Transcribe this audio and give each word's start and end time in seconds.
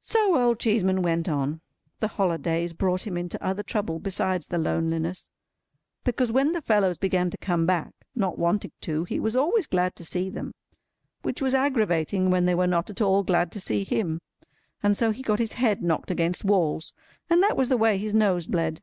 So 0.00 0.40
Old 0.40 0.60
Cheeseman 0.60 1.02
went 1.02 1.28
on. 1.28 1.60
The 1.98 2.06
holidays 2.06 2.72
brought 2.72 3.04
him 3.04 3.16
into 3.16 3.44
other 3.44 3.64
trouble 3.64 3.98
besides 3.98 4.46
the 4.46 4.58
loneliness; 4.58 5.28
because 6.04 6.30
when 6.30 6.52
the 6.52 6.60
fellows 6.62 6.98
began 6.98 7.30
to 7.30 7.36
come 7.38 7.66
back, 7.66 7.92
not 8.14 8.38
wanting 8.38 8.70
to, 8.82 9.02
he 9.02 9.18
was 9.18 9.34
always 9.34 9.66
glad 9.66 9.96
to 9.96 10.04
see 10.04 10.30
them; 10.30 10.54
which 11.22 11.42
was 11.42 11.52
aggravating 11.52 12.30
when 12.30 12.44
they 12.46 12.54
were 12.54 12.68
not 12.68 12.90
at 12.90 13.00
all 13.00 13.24
glad 13.24 13.50
to 13.50 13.60
see 13.60 13.82
him, 13.82 14.20
and 14.84 14.96
so 14.96 15.10
he 15.10 15.20
got 15.20 15.40
his 15.40 15.54
head 15.54 15.82
knocked 15.82 16.12
against 16.12 16.44
walls, 16.44 16.92
and 17.28 17.42
that 17.42 17.56
was 17.56 17.68
the 17.68 17.76
way 17.76 17.98
his 17.98 18.14
nose 18.14 18.46
bled. 18.46 18.80